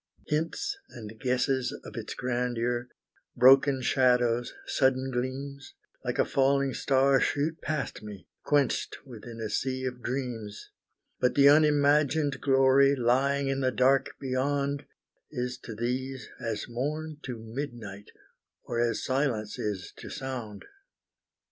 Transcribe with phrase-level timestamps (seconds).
[0.25, 2.89] Hints and guesses of its grandeur,
[3.35, 9.85] broken shadows, sudden gleams, Like a falling star shoot past me, quenched within a sea
[9.85, 10.71] of dreams,
[11.19, 14.85] But the unimagined glory lying in the dark beyond,
[15.29, 18.09] Is to these as morn to midnight,
[18.63, 20.65] or as silence is to sound.